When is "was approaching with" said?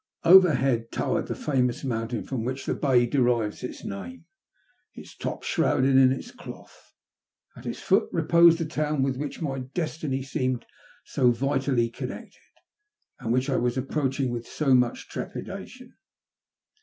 13.57-14.47